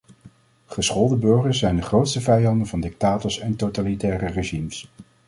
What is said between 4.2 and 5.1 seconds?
regimes.